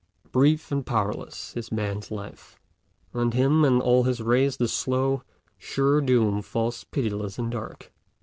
Brief 0.31 0.71
and 0.71 0.83
powerless 0.83 1.55
is 1.55 1.71
Man's 1.71 2.09
life; 2.09 2.59
on 3.13 3.33
him 3.33 3.63
and 3.63 3.83
all 3.83 4.01
his 4.01 4.19
race 4.19 4.57
the 4.57 4.67
slow, 4.67 5.21
sure 5.59 6.01
doom 6.01 6.41
falls 6.41 6.83
pitiless 6.85 7.37
and 7.37 7.51
dark. 7.51 7.91